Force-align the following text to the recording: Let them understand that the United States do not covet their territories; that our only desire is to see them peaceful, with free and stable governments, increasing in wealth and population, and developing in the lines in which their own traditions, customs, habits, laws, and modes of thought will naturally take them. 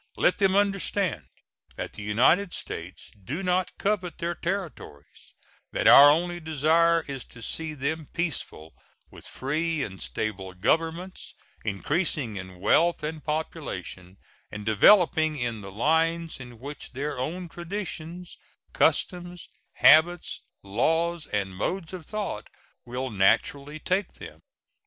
Let 0.17 0.39
them 0.39 0.55
understand 0.55 1.27
that 1.75 1.93
the 1.93 2.01
United 2.01 2.55
States 2.55 3.11
do 3.23 3.43
not 3.43 3.69
covet 3.77 4.17
their 4.17 4.33
territories; 4.33 5.35
that 5.73 5.85
our 5.87 6.09
only 6.09 6.39
desire 6.39 7.01
is 7.07 7.23
to 7.25 7.43
see 7.43 7.75
them 7.75 8.07
peaceful, 8.11 8.73
with 9.11 9.27
free 9.27 9.83
and 9.83 10.01
stable 10.01 10.55
governments, 10.55 11.35
increasing 11.63 12.35
in 12.35 12.59
wealth 12.59 13.03
and 13.03 13.23
population, 13.23 14.17
and 14.49 14.65
developing 14.65 15.37
in 15.37 15.61
the 15.61 15.71
lines 15.71 16.39
in 16.39 16.57
which 16.57 16.93
their 16.93 17.19
own 17.19 17.47
traditions, 17.47 18.39
customs, 18.73 19.49
habits, 19.73 20.41
laws, 20.63 21.27
and 21.27 21.55
modes 21.55 21.93
of 21.93 22.07
thought 22.07 22.49
will 22.85 23.11
naturally 23.11 23.77
take 23.77 24.13
them. 24.13 24.41